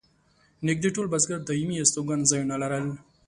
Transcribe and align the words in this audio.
نږدې 0.67 0.89
ټول 0.95 1.07
بزګر 1.13 1.39
دایمي 1.47 1.77
استوګن 1.81 2.19
ځایونه 2.29 2.55
لرل. 2.63 2.85